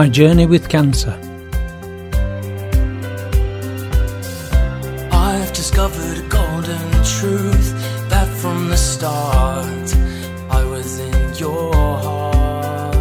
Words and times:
My 0.00 0.08
journey 0.08 0.44
with 0.44 0.68
cancer. 0.68 1.16
I've 5.12 5.52
discovered 5.52 6.18
a 6.18 6.28
golden 6.28 6.90
truth 7.18 7.68
that 8.08 8.26
from 8.40 8.70
the 8.70 8.76
start 8.76 9.86
I 10.50 10.64
was 10.64 10.98
in 10.98 11.34
your 11.36 11.72
heart. 12.06 12.96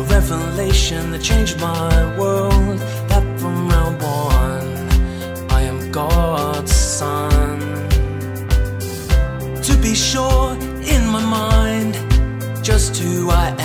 A 0.00 0.02
revelation 0.16 1.12
that 1.12 1.22
changed 1.22 1.58
my 1.62 2.18
world. 2.18 2.78
That 3.08 3.24
from 3.40 3.70
round 3.70 4.02
one 4.02 5.50
I 5.50 5.62
am 5.62 5.90
God's 5.90 6.74
son. 6.74 7.58
To 9.62 9.74
be 9.80 9.94
sure, 9.94 10.52
in 10.94 11.06
my 11.06 11.24
mind, 11.24 11.94
just 12.62 12.98
who 12.98 13.30
I 13.30 13.48
am 13.48 13.61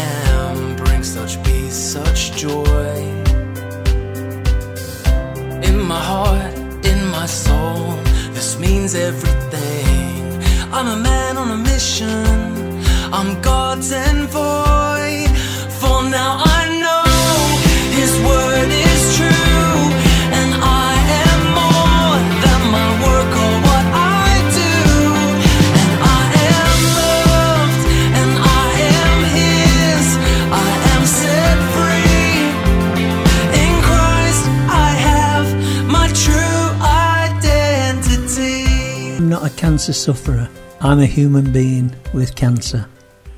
means 8.88 8.96
everything. 8.96 10.42
I'm 10.72 10.88
a 10.88 10.96
man 10.96 11.38
on 11.38 11.52
a 11.52 11.58
mission, 11.58 12.26
I'm 13.12 13.42
God's 13.42 13.92
envoy. 13.92 15.28
For 15.80 16.04
now 16.10 16.42
I 16.46 16.57
cancer 39.88 40.14
sufferer. 40.14 40.50
I'm 40.82 41.00
a 41.00 41.06
human 41.06 41.54
being 41.54 41.96
with 42.14 42.36
cancer. 42.36 42.90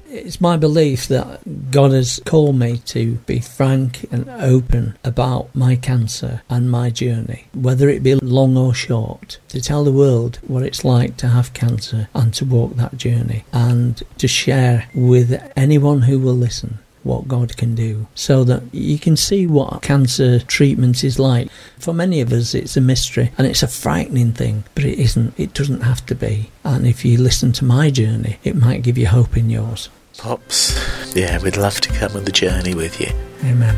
It's 0.09 0.42
my 0.42 0.58
belief 0.58 1.08
that 1.09 1.69
God 1.69 1.92
has 1.92 2.19
called 2.25 2.55
me 2.55 2.80
to 2.86 3.17
be 3.28 3.39
frank 3.39 4.08
and 4.11 4.28
open 4.28 4.97
about 5.03 5.53
my 5.53 5.75
cancer 5.75 6.42
and 6.50 6.72
my 6.72 6.89
journey, 6.89 7.45
whether 7.53 7.88
it 7.88 8.02
be 8.02 8.16
long 8.16 8.58
or 8.58 8.73
short, 8.73 9.38
to 9.50 9.61
tell 9.61 9.83
the 9.83 9.92
world 9.92 10.39
what 10.47 10.64
it's 10.64 10.83
like 10.83 11.17
to 11.17 11.27
have 11.27 11.53
cancer 11.53 12.09
and 12.16 12.33
to 12.33 12.45
walk 12.45 12.77
that 12.77 12.97
journey, 12.97 13.44
and 13.53 14.02
to 14.17 14.27
share 14.27 14.89
with 14.95 15.39
anyone 15.55 16.02
who 16.02 16.17
will 16.17 16.33
listen 16.33 16.80
what 17.09 17.27
God 17.27 17.57
can 17.57 17.75
do 17.75 18.07
so 18.15 18.43
that 18.43 18.63
you 18.71 18.99
can 18.99 19.17
see 19.17 19.47
what 19.47 19.81
cancer 19.81 20.39
treatment 20.39 21.03
is 21.03 21.19
like. 21.19 21.49
For 21.79 21.93
many 21.93 22.21
of 22.21 22.31
us, 22.31 22.53
it's 22.53 22.77
a 22.77 22.81
mystery 22.81 23.31
and 23.38 23.47
it's 23.47 23.63
a 23.63 23.67
frightening 23.67 24.31
thing, 24.31 24.63
but 24.75 24.85
it 24.85 24.99
isn't. 24.99 25.33
It 25.37 25.53
doesn't 25.53 25.81
have 25.81 26.05
to 26.05 26.15
be. 26.15 26.52
And 26.63 26.85
if 26.85 27.03
you 27.03 27.17
listen 27.17 27.52
to 27.53 27.65
my 27.65 27.89
journey, 27.89 28.37
it 28.43 28.55
might 28.55 28.83
give 28.83 28.97
you 28.97 29.07
hope 29.07 29.35
in 29.35 29.49
yours. 29.49 29.89
Pops, 30.17 31.15
yeah, 31.15 31.41
we'd 31.41 31.57
love 31.57 31.81
to 31.81 31.89
come 31.89 32.15
on 32.15 32.25
the 32.25 32.31
journey 32.31 32.75
with 32.75 32.99
you. 33.02 33.07
Amen. 33.43 33.75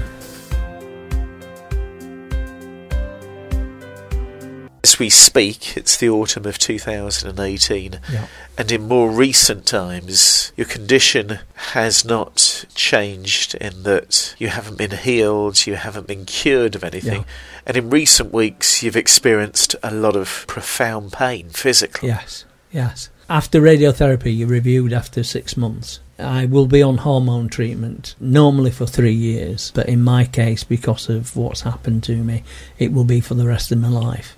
We 5.02 5.10
speak, 5.10 5.76
it's 5.76 5.98
the 5.98 6.08
autumn 6.08 6.46
of 6.46 6.60
2018, 6.60 8.00
Yeah. 8.14 8.28
and 8.56 8.72
in 8.72 8.88
more 8.88 9.10
recent 9.10 9.66
times, 9.66 10.52
your 10.56 10.68
condition 10.68 11.40
has 11.74 12.06
not 12.06 12.66
changed 12.76 13.56
in 13.56 13.82
that 13.82 14.36
you 14.38 14.50
haven't 14.50 14.78
been 14.78 14.92
healed, 14.92 15.66
you 15.66 15.74
haven't 15.74 16.06
been 16.06 16.25
cured 16.25 16.75
of 16.75 16.84
anything, 16.84 17.22
Yeah. 17.22 17.66
and 17.66 17.78
in 17.78 17.90
recent 17.90 18.31
weeks, 18.31 18.84
you've 18.84 18.96
experienced 18.96 19.75
a 19.81 19.90
lot 19.92 20.16
of 20.16 20.46
profound 20.46 21.14
pain 21.14 21.50
physically. 21.50 22.09
Yes, 22.09 22.46
yes. 22.72 23.09
After 23.28 23.59
radiotherapy, 23.59 24.38
you're 24.38 24.48
reviewed 24.48 24.94
after 24.94 25.24
six 25.24 25.58
months. 25.58 26.00
I 26.20 26.46
will 26.46 26.68
be 26.68 26.84
on 26.84 26.98
hormone 26.98 27.50
treatment 27.50 28.14
normally 28.20 28.70
for 28.70 28.86
three 28.86 29.14
years, 29.16 29.72
but 29.74 29.90
in 29.90 30.04
my 30.04 30.25
case, 30.25 30.64
because 30.64 31.09
of 31.09 31.36
what's 31.36 31.62
happened 31.62 32.04
to 32.04 32.18
me, 32.18 32.44
it 32.78 32.92
will 32.92 33.06
be 33.06 33.20
for 33.20 33.34
the 33.34 33.48
rest 33.48 33.72
of 33.72 33.80
my 33.80 33.88
life. 33.90 34.36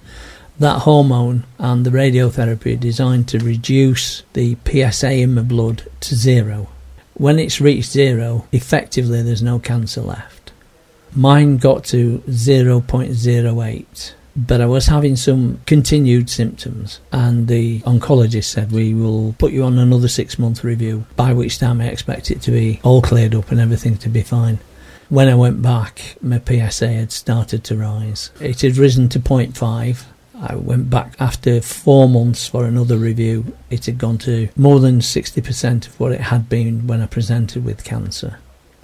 That 0.59 0.81
hormone 0.81 1.45
and 1.57 1.85
the 1.85 1.89
radiotherapy 1.89 2.73
are 2.73 2.79
designed 2.79 3.27
to 3.29 3.39
reduce 3.39 4.23
the 4.33 4.57
PSA 4.65 5.11
in 5.13 5.35
my 5.35 5.41
blood 5.41 5.87
to 6.01 6.15
zero. 6.15 6.67
When 7.15 7.39
it's 7.39 7.61
reached 7.61 7.91
zero, 7.91 8.47
effectively 8.51 9.21
there's 9.21 9.43
no 9.43 9.59
cancer 9.59 10.01
left. 10.01 10.51
Mine 11.15 11.57
got 11.57 11.83
to 11.85 12.19
0.08 12.27 14.13
but 14.35 14.61
I 14.61 14.65
was 14.65 14.87
having 14.87 15.15
some 15.15 15.61
continued 15.65 16.29
symptoms, 16.29 16.99
and 17.11 17.47
the 17.47 17.81
oncologist 17.81 18.45
said 18.45 18.71
we 18.71 18.93
will 18.93 19.35
put 19.37 19.53
you 19.53 19.63
on 19.63 19.77
another 19.77 20.07
six 20.07 20.39
month 20.39 20.63
review, 20.63 21.05
by 21.15 21.33
which 21.33 21.59
time 21.59 21.81
I 21.81 21.87
expect 21.87 22.31
it 22.31 22.41
to 22.41 22.51
be 22.51 22.79
all 22.83 23.01
cleared 23.01 23.35
up 23.35 23.51
and 23.51 23.59
everything 23.59 23.97
to 23.97 24.09
be 24.09 24.23
fine. 24.23 24.59
When 25.09 25.27
I 25.27 25.35
went 25.35 25.61
back, 25.61 26.15
my 26.21 26.39
PSA 26.43 26.87
had 26.87 27.11
started 27.11 27.63
to 27.65 27.77
rise. 27.77 28.31
It 28.39 28.61
had 28.61 28.77
risen 28.77 29.09
to 29.09 29.19
0.5. 29.19 30.05
I 30.45 30.55
went 30.55 30.89
back 30.89 31.15
after 31.19 31.61
four 31.61 32.09
months 32.09 32.47
for 32.49 32.65
another 32.65 32.97
review. 32.97 33.55
It 33.69 33.85
had 33.85 33.97
gone 33.97 34.17
to 34.19 34.49
more 34.57 34.81
than 34.81 34.99
60% 34.99 35.87
of 35.87 35.97
what 35.97 36.11
it 36.11 36.19
had 36.19 36.49
been 36.49 36.85
when 36.85 36.99
I 36.99 37.05
presented 37.05 37.63
with 37.63 37.85
cancer. 37.85 38.39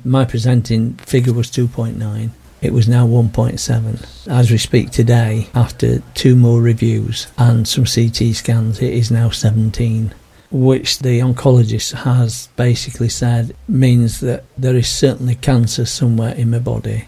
My 0.05 0.23
presenting 0.23 0.93
figure 0.93 1.33
was 1.33 1.51
2.9. 1.51 2.29
It 2.61 2.71
was 2.71 2.87
now 2.87 3.05
1.7. 3.05 4.27
As 4.29 4.49
we 4.49 4.57
speak 4.57 4.91
today, 4.91 5.49
after 5.53 5.99
two 6.13 6.37
more 6.37 6.61
reviews 6.61 7.27
and 7.37 7.67
some 7.67 7.83
CT 7.83 8.35
scans, 8.35 8.81
it 8.81 8.93
is 8.93 9.11
now 9.11 9.29
17, 9.29 10.13
which 10.51 10.99
the 10.99 11.19
oncologist 11.19 11.93
has 12.03 12.47
basically 12.55 13.09
said 13.09 13.53
means 13.67 14.21
that 14.21 14.45
there 14.57 14.77
is 14.77 14.87
certainly 14.87 15.35
cancer 15.35 15.85
somewhere 15.85 16.33
in 16.35 16.51
my 16.51 16.59
body. 16.59 17.07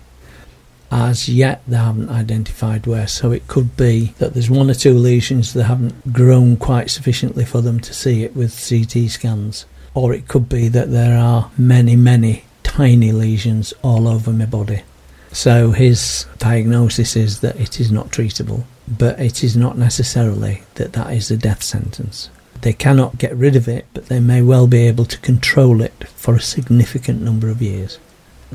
As 0.92 1.30
yet, 1.30 1.62
they 1.66 1.78
haven't 1.78 2.10
identified 2.10 2.86
where, 2.86 3.08
so 3.08 3.32
it 3.32 3.48
could 3.48 3.78
be 3.78 4.14
that 4.18 4.34
there's 4.34 4.50
one 4.50 4.70
or 4.70 4.74
two 4.74 4.94
lesions 4.94 5.54
that 5.54 5.64
haven't 5.64 6.12
grown 6.12 6.58
quite 6.58 6.90
sufficiently 6.90 7.46
for 7.46 7.62
them 7.62 7.80
to 7.80 7.94
see 7.94 8.24
it 8.24 8.36
with 8.36 8.68
CT 8.68 9.10
scans, 9.10 9.66
or 9.94 10.14
it 10.14 10.28
could 10.28 10.50
be 10.50 10.68
that 10.68 10.92
there 10.92 11.18
are 11.18 11.50
many, 11.58 11.96
many 11.96 12.44
tiny 12.64 13.14
lesions 13.14 13.74
all 13.82 14.06
over 14.06 14.34
my 14.34 14.46
body. 14.46 14.84
So 15.32 15.72
his 15.72 16.26
diagnosis 16.40 17.16
is 17.16 17.40
that 17.40 17.56
it 17.56 17.80
is 17.80 17.90
not 17.90 18.10
treatable, 18.10 18.66
but 18.86 19.18
it 19.18 19.46
is 19.46 19.56
not 19.56 19.78
necessarily 19.78 20.64
that 20.76 20.92
that 20.92 21.14
is 21.14 21.32
a 21.32 21.38
death 21.38 21.64
sentence. 21.64 22.30
They 22.64 22.74
cannot 22.74 23.18
get 23.18 23.34
rid 23.36 23.56
of 23.56 23.70
it, 23.70 23.86
but 23.94 24.08
they 24.08 24.20
may 24.20 24.42
well 24.42 24.68
be 24.68 24.86
able 24.88 25.06
to 25.06 25.18
control 25.20 25.82
it 25.82 26.06
for 26.10 26.36
a 26.36 26.42
significant 26.42 27.22
number 27.22 27.48
of 27.48 27.62
years. 27.62 27.98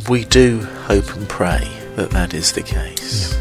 We 0.06 0.26
do 0.26 0.60
hope 0.60 1.16
and 1.16 1.26
pray 1.26 1.85
that 1.96 2.10
that 2.10 2.34
is 2.34 2.52
the 2.52 2.62
case. 2.62 3.34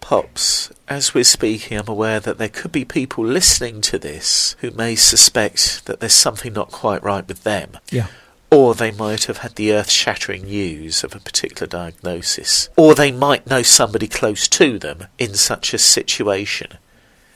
Pops, 0.00 0.70
as 0.86 1.12
we're 1.12 1.24
speaking, 1.24 1.76
I'm 1.76 1.88
aware 1.88 2.20
that 2.20 2.38
there 2.38 2.48
could 2.48 2.70
be 2.70 2.84
people 2.84 3.24
listening 3.24 3.80
to 3.82 3.98
this 3.98 4.54
who 4.60 4.70
may 4.70 4.94
suspect 4.94 5.86
that 5.86 5.98
there's 5.98 6.12
something 6.12 6.52
not 6.52 6.70
quite 6.70 7.02
right 7.02 7.26
with 7.26 7.42
them. 7.42 7.78
Yeah. 7.90 8.06
Or 8.48 8.76
they 8.76 8.92
might 8.92 9.24
have 9.24 9.38
had 9.38 9.56
the 9.56 9.72
earth 9.72 9.90
shattering 9.90 10.44
news 10.44 11.02
of 11.02 11.16
a 11.16 11.20
particular 11.20 11.66
diagnosis. 11.66 12.68
Or 12.76 12.94
they 12.94 13.10
might 13.10 13.48
know 13.48 13.62
somebody 13.62 14.06
close 14.06 14.46
to 14.46 14.78
them 14.78 15.08
in 15.18 15.34
such 15.34 15.74
a 15.74 15.78
situation. 15.78 16.78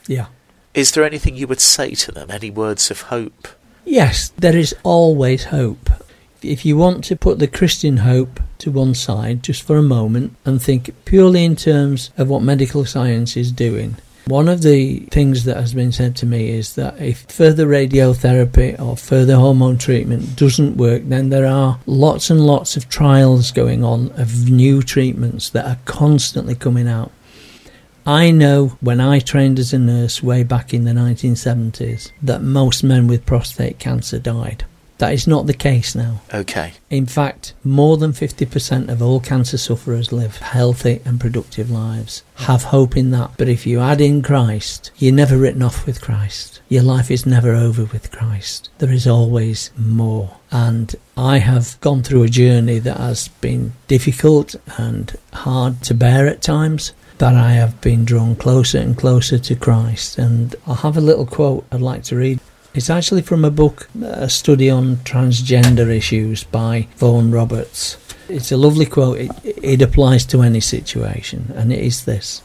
Yeah. 0.07 0.27
Is 0.73 0.93
there 0.93 1.03
anything 1.03 1.35
you 1.35 1.47
would 1.47 1.59
say 1.59 1.95
to 1.95 2.13
them? 2.13 2.31
Any 2.31 2.49
words 2.49 2.89
of 2.89 3.01
hope? 3.01 3.49
Yes, 3.85 4.29
there 4.37 4.57
is 4.57 4.75
always 4.83 5.45
hope. 5.45 5.89
If 6.41 6.65
you 6.65 6.77
want 6.77 7.03
to 7.05 7.15
put 7.15 7.39
the 7.39 7.47
Christian 7.47 7.97
hope 7.97 8.39
to 8.59 8.71
one 8.71 8.93
side 8.93 9.43
just 9.43 9.63
for 9.63 9.77
a 9.77 9.83
moment 9.83 10.35
and 10.45 10.61
think 10.61 10.93
purely 11.05 11.43
in 11.43 11.55
terms 11.55 12.11
of 12.17 12.29
what 12.29 12.41
medical 12.41 12.85
science 12.85 13.35
is 13.35 13.51
doing, 13.51 13.97
one 14.29 14.47
of 14.47 14.61
the 14.61 14.99
things 15.11 15.45
that 15.45 15.57
has 15.57 15.73
been 15.73 15.91
said 15.91 16.15
to 16.17 16.25
me 16.27 16.49
is 16.49 16.75
that 16.75 17.01
if 17.01 17.21
further 17.21 17.65
radiotherapy 17.65 18.79
or 18.79 18.95
further 18.95 19.35
hormone 19.35 19.79
treatment 19.79 20.35
doesn't 20.35 20.77
work, 20.77 21.01
then 21.05 21.29
there 21.29 21.47
are 21.47 21.79
lots 21.87 22.29
and 22.29 22.45
lots 22.45 22.77
of 22.77 22.87
trials 22.89 23.51
going 23.51 23.83
on 23.83 24.11
of 24.11 24.49
new 24.49 24.83
treatments 24.83 25.49
that 25.49 25.65
are 25.65 25.79
constantly 25.85 26.53
coming 26.53 26.87
out. 26.87 27.11
I 28.05 28.31
know 28.31 28.77
when 28.81 28.99
I 28.99 29.19
trained 29.19 29.59
as 29.59 29.73
a 29.73 29.79
nurse 29.79 30.23
way 30.23 30.43
back 30.43 30.73
in 30.73 30.83
the 30.83 30.91
1970s 30.91 32.11
that 32.21 32.41
most 32.41 32.83
men 32.83 33.07
with 33.07 33.25
prostate 33.25 33.79
cancer 33.79 34.19
died. 34.19 34.65
That 34.99 35.13
is 35.13 35.27
not 35.27 35.47
the 35.47 35.53
case 35.53 35.95
now. 35.95 36.21
Okay. 36.33 36.73
In 36.89 37.05
fact, 37.05 37.53
more 37.63 37.95
than 37.95 38.11
50% 38.11 38.89
of 38.89 39.01
all 39.01 39.21
cancer 39.21 39.57
sufferers 39.57 40.11
live 40.11 40.37
healthy 40.37 40.99
and 41.05 41.21
productive 41.21 41.71
lives. 41.71 42.21
Have 42.35 42.63
hope 42.63 42.97
in 42.97 43.11
that. 43.11 43.31
But 43.37 43.47
if 43.47 43.65
you 43.65 43.79
add 43.79 44.01
in 44.01 44.21
Christ, 44.21 44.91
you're 44.97 45.13
never 45.13 45.37
written 45.37 45.63
off 45.63 45.85
with 45.85 46.01
Christ. 46.01 46.59
Your 46.67 46.83
life 46.83 47.09
is 47.09 47.25
never 47.25 47.55
over 47.55 47.85
with 47.85 48.11
Christ. 48.11 48.69
There 48.79 48.91
is 48.91 49.07
always 49.07 49.71
more. 49.77 50.35
And 50.51 50.93
I 51.15 51.37
have 51.37 51.79
gone 51.79 52.03
through 52.03 52.23
a 52.23 52.29
journey 52.29 52.79
that 52.79 52.97
has 52.97 53.29
been 53.39 53.71
difficult 53.87 54.55
and 54.77 55.17
hard 55.31 55.81
to 55.83 55.93
bear 55.93 56.27
at 56.27 56.41
times 56.41 56.91
that 57.19 57.35
I 57.35 57.51
have 57.51 57.79
been 57.81 58.05
drawn 58.05 58.35
closer 58.35 58.79
and 58.79 58.97
closer 58.97 59.37
to 59.37 59.55
Christ. 59.55 60.17
And 60.17 60.55
I'll 60.65 60.75
have 60.75 60.97
a 60.97 61.01
little 61.01 61.25
quote 61.25 61.65
I'd 61.71 61.81
like 61.81 62.03
to 62.05 62.15
read. 62.15 62.39
It's 62.73 62.89
actually 62.89 63.21
from 63.21 63.43
a 63.45 63.51
book, 63.51 63.89
a 64.01 64.29
study 64.29 64.69
on 64.69 64.97
transgender 64.97 65.89
issues 65.89 66.43
by 66.43 66.87
Vaughan 66.97 67.31
Roberts. 67.31 67.97
It's 68.29 68.51
a 68.51 68.57
lovely 68.57 68.85
quote. 68.85 69.17
It, 69.17 69.31
it 69.43 69.81
applies 69.81 70.25
to 70.27 70.41
any 70.41 70.59
situation, 70.59 71.51
and 71.55 71.73
it 71.73 71.79
is 71.79 72.05
this. 72.05 72.41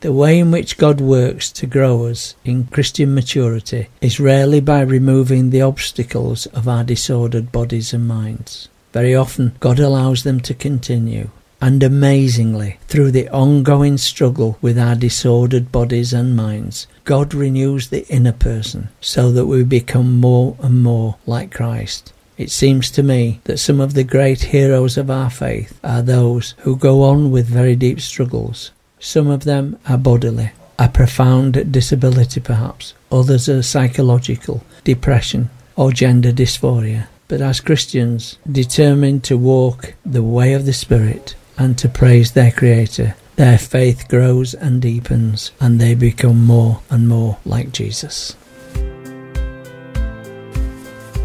The 0.00 0.12
way 0.12 0.38
in 0.38 0.50
which 0.50 0.76
God 0.76 1.00
works 1.00 1.50
to 1.52 1.66
grow 1.66 2.06
us 2.06 2.34
in 2.44 2.66
Christian 2.66 3.14
maturity 3.14 3.88
is 4.00 4.20
rarely 4.20 4.60
by 4.60 4.82
removing 4.82 5.50
the 5.50 5.62
obstacles 5.62 6.46
of 6.46 6.68
our 6.68 6.84
disordered 6.84 7.50
bodies 7.50 7.94
and 7.94 8.06
minds. 8.06 8.68
Very 8.92 9.14
often, 9.14 9.56
God 9.60 9.78
allows 9.78 10.24
them 10.24 10.40
to 10.40 10.54
continue 10.54 11.30
and 11.60 11.82
amazingly, 11.82 12.78
through 12.86 13.10
the 13.10 13.28
ongoing 13.30 13.98
struggle 13.98 14.58
with 14.60 14.78
our 14.78 14.94
disordered 14.94 15.72
bodies 15.72 16.12
and 16.12 16.36
minds, 16.36 16.86
God 17.04 17.34
renews 17.34 17.88
the 17.88 18.06
inner 18.08 18.32
person 18.32 18.88
so 19.00 19.32
that 19.32 19.46
we 19.46 19.64
become 19.64 20.20
more 20.20 20.56
and 20.60 20.82
more 20.82 21.16
like 21.26 21.52
Christ. 21.52 22.12
It 22.36 22.52
seems 22.52 22.92
to 22.92 23.02
me 23.02 23.40
that 23.44 23.58
some 23.58 23.80
of 23.80 23.94
the 23.94 24.04
great 24.04 24.42
heroes 24.44 24.96
of 24.96 25.10
our 25.10 25.30
faith 25.30 25.78
are 25.82 26.02
those 26.02 26.54
who 26.58 26.76
go 26.76 27.02
on 27.02 27.32
with 27.32 27.46
very 27.48 27.74
deep 27.74 28.00
struggles. 28.00 28.70
Some 29.00 29.28
of 29.28 29.42
them 29.42 29.78
are 29.88 29.98
bodily, 29.98 30.52
a 30.78 30.88
profound 30.88 31.72
disability 31.72 32.38
perhaps, 32.38 32.94
others 33.10 33.48
are 33.48 33.62
psychological, 33.62 34.62
depression, 34.84 35.50
or 35.74 35.90
gender 35.90 36.30
dysphoria. 36.30 37.08
But 37.26 37.40
as 37.40 37.60
Christians, 37.60 38.38
determined 38.50 39.24
to 39.24 39.36
walk 39.36 39.94
the 40.06 40.22
way 40.22 40.52
of 40.54 40.64
the 40.64 40.72
Spirit, 40.72 41.34
and 41.58 41.76
to 41.78 41.88
praise 41.88 42.32
their 42.32 42.52
Creator, 42.52 43.14
their 43.36 43.58
faith 43.58 44.08
grows 44.08 44.54
and 44.54 44.80
deepens, 44.80 45.52
and 45.60 45.80
they 45.80 45.94
become 45.94 46.44
more 46.44 46.80
and 46.90 47.08
more 47.08 47.38
like 47.44 47.72
Jesus. 47.72 48.36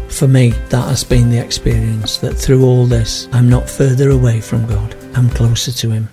For 0.08 0.28
me, 0.28 0.50
that 0.68 0.88
has 0.88 1.02
been 1.02 1.30
the 1.30 1.44
experience 1.44 2.18
that 2.18 2.34
through 2.34 2.64
all 2.64 2.86
this, 2.86 3.28
I'm 3.32 3.48
not 3.48 3.68
further 3.68 4.10
away 4.10 4.40
from 4.40 4.66
God, 4.66 4.94
I'm 5.14 5.28
closer 5.30 5.72
to 5.72 5.90
Him. 5.90 6.08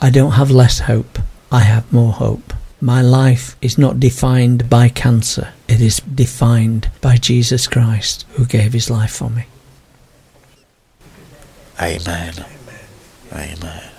I 0.00 0.10
don't 0.10 0.32
have 0.32 0.50
less 0.50 0.80
hope, 0.80 1.18
I 1.52 1.60
have 1.60 1.92
more 1.92 2.12
hope. 2.12 2.52
My 2.80 3.00
life 3.00 3.56
is 3.62 3.78
not 3.78 4.00
defined 4.00 4.68
by 4.68 4.88
cancer, 4.88 5.52
it 5.68 5.80
is 5.80 5.98
defined 5.98 6.90
by 7.00 7.16
Jesus 7.16 7.68
Christ 7.68 8.26
who 8.32 8.46
gave 8.46 8.72
His 8.72 8.90
life 8.90 9.12
for 9.12 9.30
me. 9.30 9.44
Amen. 11.80 12.55
Amen. 13.32 13.90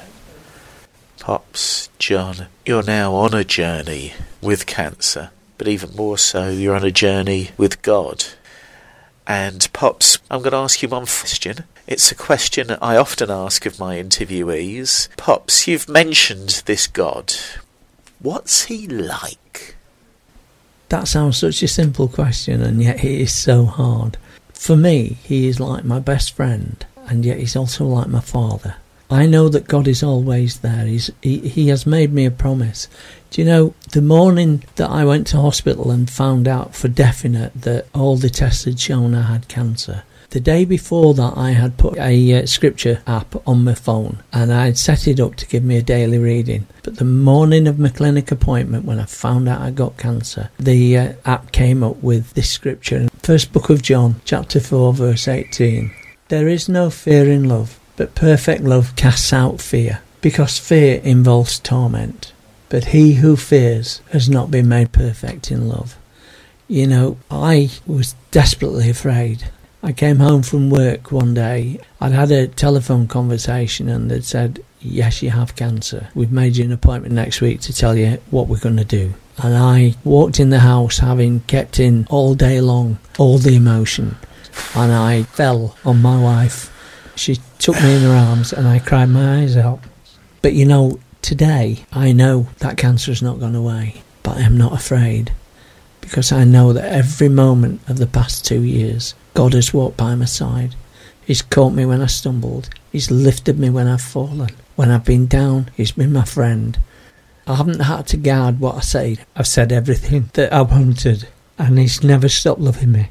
Pops, 1.20 1.90
John, 2.00 2.48
you're 2.66 2.84
now 2.84 3.14
on 3.14 3.34
a 3.34 3.44
journey 3.44 4.14
with 4.42 4.66
cancer, 4.66 5.32
but 5.58 5.68
even 5.68 5.96
more 5.96 6.18
so, 6.18 6.50
you're 6.50 6.76
on 6.76 6.86
a 6.86 6.92
journey 6.92 7.52
with 7.58 7.82
God. 7.82 8.26
And 9.28 9.68
Pops, 9.74 10.20
I'm 10.32 10.40
going 10.42 10.52
to 10.52 10.58
ask 10.58 10.82
you 10.82 10.88
one 10.88 11.06
question. 11.06 11.66
It's 11.86 12.12
a 12.12 12.16
question 12.16 12.78
I 12.82 12.96
often 12.96 13.30
ask 13.30 13.66
of 13.66 13.80
my 13.80 13.98
interviewees. 14.02 15.10
Pops, 15.18 15.68
you've 15.68 15.90
mentioned 15.90 16.64
this 16.66 16.88
God. 16.88 17.34
What's 18.20 18.64
he 18.64 18.88
like? 18.88 19.76
That 20.90 21.10
sounds 21.10 21.38
such 21.38 21.62
a 21.62 21.68
simple 21.68 22.08
question, 22.08 22.62
and 22.62 22.82
yet 22.82 23.04
it 23.04 23.22
is 23.22 23.34
so 23.34 23.66
hard. 23.66 24.18
For 24.54 24.78
me, 24.78 25.18
he 25.24 25.48
is 25.48 25.60
like 25.60 25.84
my 25.84 26.00
best 26.00 26.34
friend, 26.34 26.86
and 27.08 27.26
yet 27.26 27.38
he's 27.38 27.58
also 27.58 27.86
like 27.86 28.08
my 28.08 28.22
father. 28.22 28.76
I 29.10 29.26
know 29.26 29.48
that 29.50 29.68
God 29.68 29.88
is 29.88 30.04
always 30.04 30.60
there. 30.60 30.86
He's, 30.86 31.12
he, 31.22 31.40
he 31.40 31.70
has 31.70 31.86
made 31.86 32.12
me 32.12 32.26
a 32.26 32.32
promise. 32.32 32.88
Do 33.30 33.42
you 33.42 33.48
know, 33.48 33.74
the 33.92 34.02
morning 34.02 34.64
that 34.76 34.90
I 34.90 35.06
went 35.06 35.28
to 35.28 35.38
hospital 35.38 35.92
and 35.92 36.10
found 36.10 36.48
out 36.48 36.76
for 36.76 36.88
definite 36.88 37.54
that 37.62 37.88
all 37.94 38.18
the 38.18 38.30
tests 38.30 38.66
had 38.66 38.80
shown 38.80 39.16
I 39.16 39.24
had 39.24 39.48
cancer, 39.48 40.04
the 40.32 40.40
day 40.42 40.66
before 40.66 41.14
that, 41.14 41.34
I 41.38 41.52
had 41.52 41.78
put 41.78 41.98
a 41.98 42.44
uh, 42.44 42.46
scripture 42.46 43.02
app 43.08 43.48
on 43.48 43.64
my 43.64 43.74
phone 43.74 44.24
and 44.34 44.54
I 44.54 44.66
had 44.66 44.78
set 44.78 45.08
it 45.08 45.22
up 45.22 45.36
to 45.38 45.48
give 45.48 45.64
me 45.64 45.78
a 45.78 45.82
daily 45.82 46.18
reading. 46.18 46.68
But 46.84 46.98
the 46.98 47.06
morning 47.06 47.66
of 47.66 47.80
my 47.80 47.88
clinic 47.88 48.30
appointment, 48.30 48.84
when 48.84 49.00
I 49.00 49.06
found 49.06 49.48
out 49.48 49.62
I 49.62 49.72
got 49.72 49.98
cancer, 49.98 50.50
the 50.60 50.98
uh, 50.98 51.14
app 51.24 51.54
came 51.54 51.82
up 51.82 52.04
with 52.04 52.34
this 52.34 52.52
scripture. 52.52 53.08
First 53.20 53.54
book 53.54 53.70
of 53.70 53.82
John, 53.82 54.20
chapter 54.26 54.60
4, 54.60 54.94
verse 54.94 55.30
18. 55.30 55.92
There 56.28 56.50
is 56.50 56.68
no 56.68 56.90
fear 56.90 57.32
in 57.32 57.46
love 57.46 57.77
but 57.98 58.16
perfect 58.16 58.64
love 58.64 58.96
casts 58.96 59.34
out 59.34 59.60
fear, 59.60 60.02
because 60.22 60.58
fear 60.58 61.02
involves 61.04 61.60
torment. 61.60 62.32
But 62.70 62.86
he 62.86 63.16
who 63.16 63.36
fears 63.36 64.02
has 64.12 64.30
not 64.30 64.52
been 64.52 64.70
made 64.70 64.92
perfect 64.92 65.52
in 65.52 65.68
love. 65.68 65.98
You 66.68 66.86
know, 66.86 67.18
I 67.32 67.72
was 67.86 68.16
desperately 68.32 68.90
afraid. 68.90 69.50
I 69.82 69.94
came 69.94 70.18
home 70.18 70.44
from 70.44 70.70
work 70.70 71.12
one 71.12 71.34
day. 71.34 71.80
I'd 72.00 72.12
had 72.12 72.32
a 72.32 72.48
telephone 72.48 73.08
conversation 73.08 73.90
and 73.90 74.12
they'd 74.12 74.24
said, 74.24 74.64
Yes, 74.80 75.24
you 75.24 75.32
have 75.32 75.56
cancer. 75.56 76.10
We've 76.14 76.32
made 76.32 76.58
you 76.58 76.66
an 76.66 76.72
appointment 76.72 77.16
next 77.16 77.42
week 77.42 77.62
to 77.62 77.74
tell 77.74 77.98
you 77.98 78.20
what 78.30 78.48
we're 78.48 78.60
going 78.60 78.78
to 78.78 78.86
do. 78.86 79.14
And 79.42 79.56
I 79.56 79.96
walked 80.04 80.40
in 80.40 80.50
the 80.50 80.60
house 80.60 81.00
having 81.00 81.40
kept 81.42 81.80
in 81.80 82.06
all 82.10 82.36
day 82.36 82.62
long 82.62 83.00
all 83.18 83.38
the 83.38 83.56
emotion. 83.56 84.18
And 84.76 84.92
I 84.92 85.24
fell 85.24 85.76
on 85.86 86.02
my 86.02 86.22
wife 86.22 86.72
she 87.18 87.38
took 87.60 87.76
me 87.82 87.96
in 87.96 88.02
her 88.04 88.16
arms 88.16 88.54
and 88.54 88.68
I 88.68 88.80
cried 88.80 89.10
my 89.10 89.42
eyes 89.42 89.58
out. 89.58 89.80
But 90.42 90.54
you 90.54 90.66
know, 90.66 91.00
today 91.22 91.86
I 91.92 92.12
know 92.12 92.48
that 92.60 92.78
cancer 92.78 93.12
has 93.12 93.22
not 93.22 93.40
gone 93.40 93.56
away, 93.56 94.02
but 94.24 94.38
I 94.38 94.42
am 94.42 94.58
not 94.58 94.74
afraid 94.74 95.32
because 96.02 96.32
I 96.32 96.46
know 96.46 96.72
that 96.72 96.92
every 96.92 97.28
moment 97.28 97.82
of 97.90 97.98
the 97.98 98.08
past 98.08 98.46
two 98.46 98.64
years, 98.64 99.14
God 99.34 99.54
has 99.54 99.74
walked 99.74 99.98
by 99.98 100.16
my 100.16 100.26
side. 100.26 100.76
He's 101.26 101.42
caught 101.42 101.74
me 101.74 101.86
when 101.86 102.02
I 102.02 102.06
stumbled. 102.06 102.70
He's 102.94 103.12
lifted 103.12 103.60
me 103.60 103.70
when 103.70 103.88
I've 103.88 104.02
fallen. 104.02 104.52
When 104.78 104.90
I've 104.90 105.04
been 105.04 105.28
down, 105.28 105.70
He's 105.76 105.92
been 105.92 106.14
my 106.14 106.24
friend. 106.24 106.80
I 107.46 107.56
haven't 107.56 107.82
had 107.82 108.08
to 108.08 108.18
guard 108.18 108.62
what 108.62 108.76
I 108.76 108.80
said. 108.80 109.26
I've 109.36 109.48
said 109.48 109.74
everything 109.74 110.30
that 110.34 110.54
I 110.54 110.62
wanted, 110.62 111.28
and 111.58 111.78
He's 111.78 112.04
never 112.04 112.30
stopped 112.30 112.62
loving 112.62 112.94
me. 112.94 113.10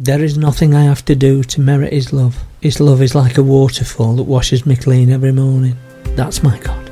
There 0.00 0.22
is 0.22 0.38
nothing 0.38 0.76
I 0.76 0.84
have 0.84 1.04
to 1.06 1.16
do 1.16 1.42
to 1.42 1.60
merit 1.60 1.92
His 1.92 2.12
love. 2.12 2.38
His 2.60 2.78
love 2.78 3.02
is 3.02 3.16
like 3.16 3.36
a 3.36 3.42
waterfall 3.42 4.14
that 4.14 4.22
washes 4.22 4.64
me 4.64 4.76
clean 4.76 5.10
every 5.10 5.32
morning. 5.32 5.76
That's 6.14 6.40
my 6.40 6.56
God. 6.60 6.88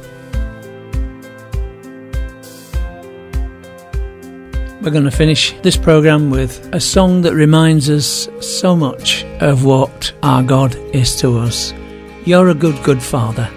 We're 4.83 4.91
going 4.91 5.05
to 5.05 5.13
finish 5.13 5.53
this 5.63 5.77
program 5.77 6.31
with 6.31 6.69
a 6.75 6.81
song 6.81 7.23
that 7.23 7.35
reminds 7.35 7.89
us 7.89 8.29
so 8.41 8.75
much 8.75 9.23
of 9.41 9.65
what 9.65 10.13
our 10.25 10.43
God 10.43 10.75
is 10.93 11.15
to 11.21 11.39
us. 11.39 11.73
You're 12.25 12.49
a 12.49 12.55
good, 12.55 12.83
good 12.83 13.01
Father 13.01 13.49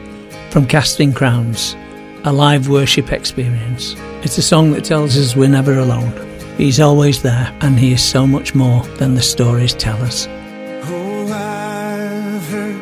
from 0.52 0.68
Casting 0.68 1.12
Crowns, 1.12 1.76
a 2.24 2.32
live 2.32 2.70
worship 2.70 3.12
experience. 3.12 3.96
It's 4.24 4.38
a 4.38 4.44
song 4.44 4.74
that 4.74 4.86
tells 4.86 5.18
us 5.18 5.36
we're 5.36 5.50
never 5.50 5.80
alone. 5.80 6.29
He's 6.60 6.82
always 6.82 7.22
there, 7.22 7.56
and 7.62 7.80
He 7.80 7.94
is 7.94 8.04
so 8.04 8.28
much 8.28 8.54
more 8.54 8.84
than 9.00 9.16
the 9.16 9.22
stories 9.22 9.74
tell 9.74 9.96
us. 10.04 10.28
Oh, 10.28 11.32
I've 11.32 12.46
heard 12.50 12.82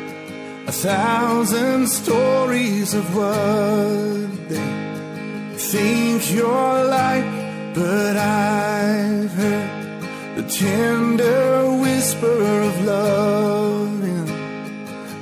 a 0.67 0.71
thousand 0.71 1.87
stories 1.87 2.95
of 2.95 3.05
what 3.15 4.49
they 4.49 5.57
think 5.57 6.33
you're 6.33 6.83
like, 6.85 7.29
but 7.75 8.17
I've 8.17 9.31
heard 9.33 9.69
the 10.37 10.45
tender 10.49 11.79
whisper 11.79 12.41
of 12.69 12.83
love 12.83 14.03
in 14.03 14.25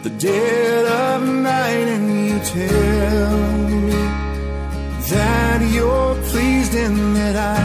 the 0.03 0.12
dead 0.17 0.85
of 0.85 1.27
night, 1.27 1.88
and 1.95 2.07
you 2.29 2.39
tell 2.39 3.38
me 3.81 3.91
that 5.09 5.59
you're 5.74 6.15
pleased 6.31 6.74
and 6.74 7.17
that 7.17 7.35
I 7.35 7.64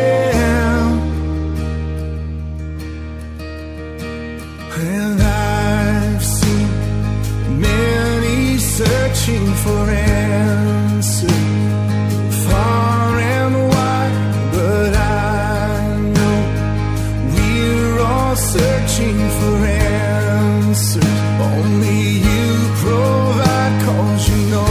Searching 19.01 19.29
for 19.39 19.65
answers. 19.65 21.03
Only 21.39 22.01
you 22.27 22.47
provide, 22.83 23.73
cause 23.85 24.29
you 24.29 24.49
know 24.49 24.65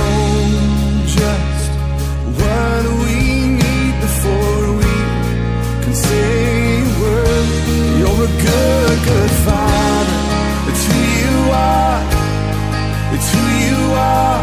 just 1.06 1.70
what 2.38 2.82
we 3.02 3.16
need 3.62 3.94
before 4.00 4.66
we 4.80 4.94
can 5.82 5.94
say 5.94 6.80
a 6.80 6.90
word. 7.00 7.48
You're 7.98 8.24
a 8.24 8.32
good, 8.46 8.98
good 9.10 9.32
father. 9.46 10.20
It's 10.70 10.84
who 10.88 11.00
you 11.22 11.36
are. 11.52 12.00
It's 13.14 13.28
who 13.34 13.44
you 13.66 13.80
are. 13.94 14.42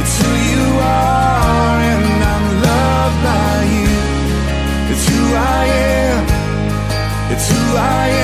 It's 0.00 0.14
who 0.20 0.30
you 0.50 0.64
are, 0.80 1.76
and 1.92 2.24
I'm 2.32 2.46
loved 2.66 3.18
by 3.28 3.56
you. 3.76 3.92
It's 4.92 5.06
who 5.08 5.22
I 5.34 5.64
am. 6.00 6.24
It's 7.32 7.48
who 7.50 7.76
I 7.76 8.08
am. 8.08 8.23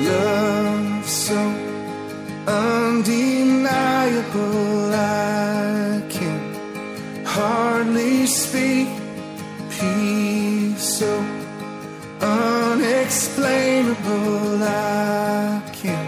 Love 0.00 1.08
so 1.08 1.36
undeniable 2.46 3.66
I 4.94 6.02
can 6.08 6.40
hardly 7.24 8.26
speak. 8.26 8.88
Peace 9.70 10.98
so 10.98 11.24
unexplainable 12.20 14.62
I 14.62 15.62
can 15.72 16.06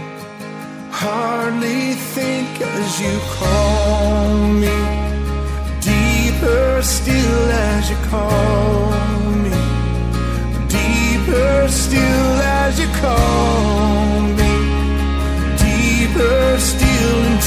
hardly 0.91 1.95
think 2.15 2.61
as 2.61 3.01
you 3.01 3.19
call 3.39 4.37
me. 4.65 4.79
Deeper 5.81 6.83
still 6.83 7.51
as 7.51 7.91
you 7.91 7.97
call 8.09 8.93
me. 9.45 9.57
Deeper 10.69 11.69
still 11.69 12.10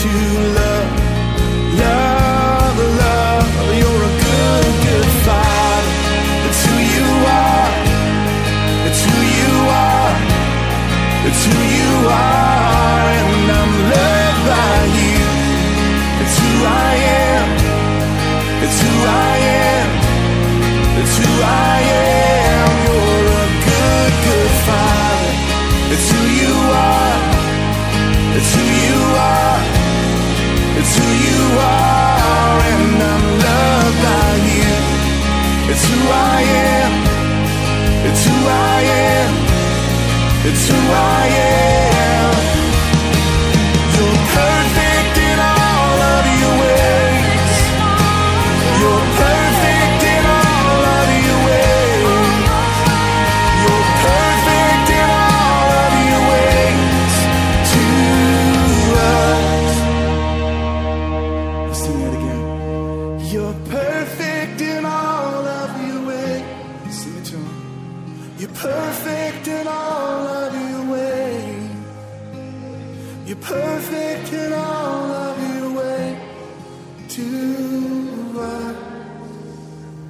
love 0.06 0.10
love 0.56 0.73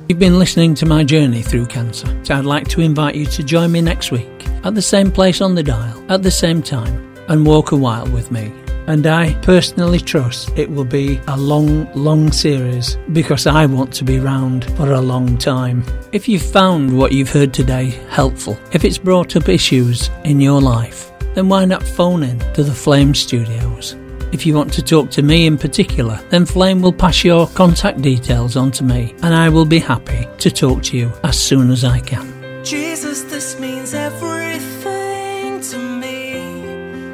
You've 0.10 0.20
been 0.20 0.38
listening 0.38 0.76
to 0.76 0.86
my 0.86 1.04
journey 1.04 1.42
through 1.42 1.66
cancer, 1.68 2.08
so 2.24 2.36
I'd 2.36 2.46
like 2.46 2.68
to 2.70 2.82
invite 2.82 3.16
you 3.16 3.26
to 3.26 3.44
join 3.44 3.72
me 3.72 3.82
next 3.82 4.12
week 4.12 4.48
at 4.64 4.76
the 4.76 4.82
same 4.82 5.12
place 5.12 5.42
on 5.42 5.56
the 5.56 5.64
dial, 5.64 6.04
at 6.10 6.24
the 6.24 6.30
same 6.30 6.62
time, 6.62 7.16
and 7.30 7.46
walk 7.46 7.72
a 7.72 7.76
while 7.76 8.06
with 8.08 8.32
me. 8.32 8.54
And 8.88 9.08
I 9.08 9.34
personally 9.42 10.00
trust 10.00 10.52
it 10.58 10.70
will 10.70 10.86
be 10.86 11.22
a 11.28 11.38
long, 11.38 11.92
long 11.94 12.32
series 12.34 12.98
because 13.14 13.48
I 13.48 13.66
want 13.66 13.94
to 13.94 14.04
be 14.04 14.20
round 14.20 14.66
for 14.76 14.92
a 14.92 15.02
long 15.02 15.38
time. 15.38 15.84
If 16.12 16.28
you've 16.28 16.42
found 16.42 16.98
what 16.98 17.14
you've 17.14 17.32
heard 17.32 17.54
today 17.54 17.92
helpful, 18.10 18.60
if 18.74 18.84
it's 18.84 18.98
brought 18.98 19.38
up 19.38 19.48
issues 19.48 20.10
in 20.26 20.42
your 20.42 20.62
life, 20.62 21.12
then 21.34 21.48
why 21.48 21.64
not 21.64 21.82
phone 21.82 22.24
in 22.24 22.40
to 22.54 22.64
the 22.64 22.76
Flame 22.76 23.16
Studios? 23.16 23.96
If 24.34 24.48
you 24.48 24.56
want 24.56 24.74
to 24.74 24.82
talk 24.82 25.12
to 25.12 25.22
me 25.22 25.46
in 25.46 25.60
particular, 25.60 26.20
then 26.30 26.48
Flame 26.48 26.82
will 26.82 26.92
pass 26.92 27.24
your 27.24 27.46
contact 27.50 28.02
details 28.02 28.58
on 28.58 28.72
to 28.72 28.84
me 28.84 29.14
and 29.22 29.32
I 29.34 29.48
will 29.48 29.64
be 29.64 29.78
happy 29.78 30.28
to 30.40 30.50
talk 30.50 30.82
to 30.86 30.98
you 30.98 31.12
as 31.24 31.38
soon 31.40 31.70
as 31.70 31.84
I 31.84 32.00
can. 32.00 32.34
Jesus, 32.66 33.22
this 33.26 33.60
means 33.60 33.94
everything 33.94 35.62
to 35.62 35.78
me. 35.78 36.34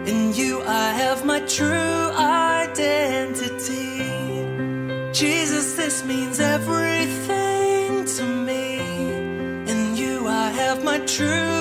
In 0.10 0.34
you, 0.34 0.62
I 0.64 0.94
have 0.94 1.26
my 1.26 1.42
true 1.42 2.12
identity. 2.16 4.00
Jesus, 5.12 5.74
this 5.76 6.06
means 6.06 6.40
everything 6.40 8.06
to 8.06 8.24
me. 8.24 8.80
In 9.70 9.98
you, 9.98 10.26
I 10.30 10.52
have 10.52 10.86
my 10.86 11.00
true 11.00 11.59